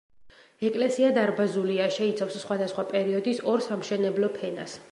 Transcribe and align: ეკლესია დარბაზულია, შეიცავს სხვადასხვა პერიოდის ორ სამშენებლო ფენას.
ეკლესია 0.69 1.09
დარბაზულია, 1.17 1.85
შეიცავს 1.97 2.37
სხვადასხვა 2.45 2.87
პერიოდის 2.95 3.43
ორ 3.53 3.65
სამშენებლო 3.67 4.31
ფენას. 4.39 4.79